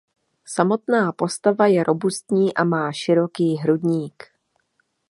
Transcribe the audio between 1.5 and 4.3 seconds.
je robustní a má široký hrudník.